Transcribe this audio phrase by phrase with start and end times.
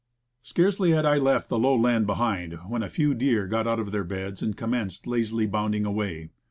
[0.41, 3.91] Scarcely had I left the low land behind, when a few deer got out of
[3.91, 6.31] their beds and commenced lazily bounding away.